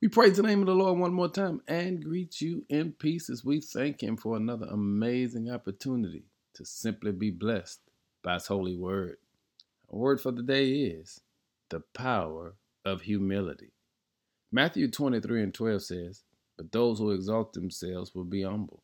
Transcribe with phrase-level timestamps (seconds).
[0.00, 3.28] We praise the name of the Lord one more time and greet you in peace
[3.28, 6.22] as we thank Him for another amazing opportunity
[6.54, 7.80] to simply be blessed
[8.22, 9.16] by His holy word.
[9.92, 11.20] Our word for the day is
[11.68, 13.72] the power of humility.
[14.52, 16.22] Matthew 23 and 12 says,
[16.56, 18.82] But those who exalt themselves will be humbled,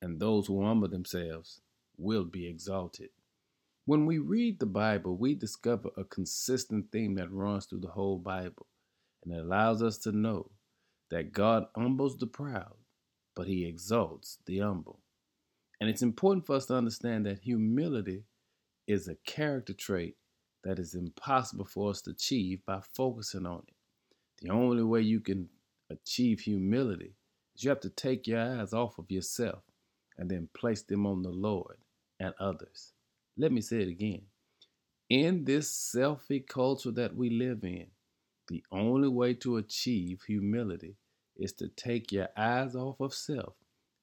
[0.00, 1.60] and those who humble themselves
[1.98, 3.10] will be exalted.
[3.84, 8.16] When we read the Bible, we discover a consistent theme that runs through the whole
[8.16, 8.66] Bible
[9.26, 10.50] and it allows us to know
[11.10, 12.74] that God humbles the proud,
[13.34, 15.00] but he exalts the humble.
[15.80, 18.24] And it's important for us to understand that humility
[18.86, 20.16] is a character trait
[20.64, 23.74] that is impossible for us to achieve by focusing on it.
[24.42, 25.48] The only way you can
[25.90, 27.14] achieve humility
[27.54, 29.62] is you have to take your eyes off of yourself
[30.18, 31.76] and then place them on the Lord
[32.20, 32.92] and others.
[33.36, 34.22] Let me say it again.
[35.08, 37.86] In this selfie culture that we live in,
[38.48, 40.96] the only way to achieve humility
[41.36, 43.54] is to take your eyes off of self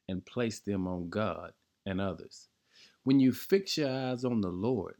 [0.08, 1.54] and place them on God
[1.86, 2.48] and others.
[3.04, 4.96] When you fix your eyes on the Lord,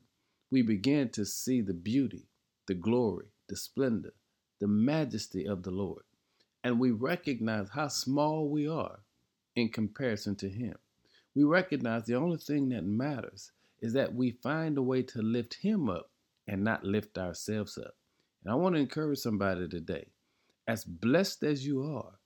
[0.52, 2.28] we begin to see the beauty,
[2.68, 4.14] the glory, the splendor,
[4.60, 6.04] the majesty of the Lord.
[6.64, 9.00] And we recognize how small we are
[9.56, 10.76] in comparison to Him.
[11.36, 15.56] We recognize the only thing that matters is that we find a way to lift
[15.56, 16.10] Him up
[16.48, 17.96] and not lift ourselves up.
[18.44, 20.08] And I want to encourage somebody today.
[20.68, 22.20] As blessed as you are,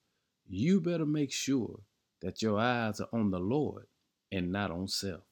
[0.48, 1.82] you better make sure
[2.22, 3.86] that your eyes are on the Lord
[4.32, 5.24] and not on self.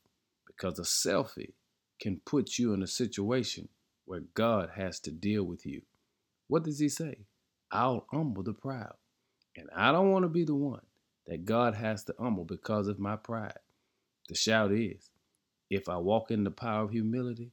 [0.45, 1.53] Because a selfie
[1.99, 3.67] can put you in a situation
[4.05, 5.81] where God has to deal with you.
[6.47, 7.25] What does he say?
[7.71, 8.93] I'll humble the proud.
[9.57, 10.81] And I don't want to be the one
[11.27, 13.57] that God has to humble because of my pride.
[14.27, 15.09] The shout is,
[15.69, 17.51] if I walk in the power of humility,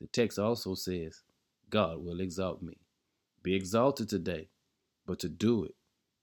[0.00, 1.22] the text also says,
[1.70, 2.78] God will exalt me.
[3.42, 4.48] Be exalted today,
[5.06, 5.74] but to do it,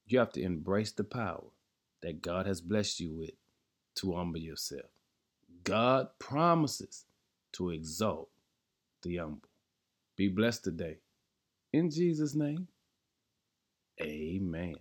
[0.07, 1.45] you have to embrace the power
[2.01, 3.31] that God has blessed you with
[3.95, 4.89] to humble yourself.
[5.63, 7.05] God promises
[7.53, 8.29] to exalt
[9.03, 9.49] the humble.
[10.15, 10.97] Be blessed today.
[11.73, 12.67] In Jesus' name,
[14.01, 14.75] amen.